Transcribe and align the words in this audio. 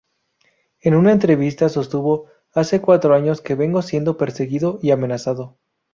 En 0.79 0.95
una 0.95 1.11
entrevista 1.11 1.69
sostuvo: 1.69 2.25
""hace 2.55 2.81
cuatro 2.81 3.13
años 3.13 3.39
que 3.39 3.53
vengo 3.53 3.83
siendo 3.83 4.17
perseguido 4.17 4.79
y 4.81 4.89
amenazado. 4.89 5.59